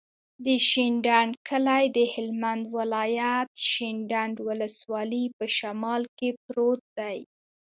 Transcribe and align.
د 0.45 0.47
شینډنډ 0.67 1.31
کلی 1.47 1.83
د 1.97 1.99
هلمند 2.13 2.63
ولایت، 2.77 3.49
شینډنډ 3.69 4.35
ولسوالي 4.47 5.23
په 5.37 5.45
شمال 5.57 6.03
کې 6.17 6.29
پروت 6.45 6.81
دی. 6.99 7.17